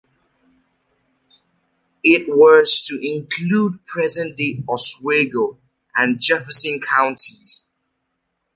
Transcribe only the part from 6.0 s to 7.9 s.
Jefferson Counties.